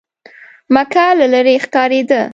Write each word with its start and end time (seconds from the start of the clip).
مکه 0.73 1.05
له 1.19 1.25
لرې 1.33 1.55
ښکارېده. 1.63 2.21